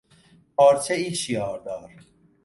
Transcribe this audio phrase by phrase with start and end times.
[0.55, 1.91] پارچهای شیاردار